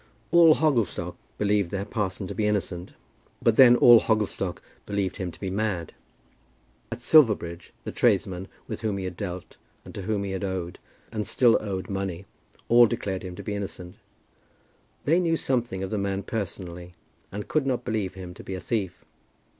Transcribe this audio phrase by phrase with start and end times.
[0.31, 2.93] All Hogglestock believed their parson to be innocent;
[3.39, 5.93] but then all Hogglestock believed him to be mad.
[6.91, 10.79] At Silverbridge the tradesmen with whom he had dealt, and to whom he had owed,
[11.11, 12.25] and still owed, money,
[12.67, 13.93] all declared him to be innocent.
[15.03, 16.95] They knew something of the man personally,
[17.31, 19.05] and could not believe him to be a thief.